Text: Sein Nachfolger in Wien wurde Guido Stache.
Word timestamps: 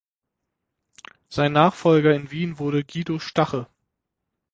Sein 1.29 1.51
Nachfolger 1.53 2.15
in 2.15 2.31
Wien 2.31 2.57
wurde 2.57 2.83
Guido 2.83 3.19
Stache. 3.19 3.67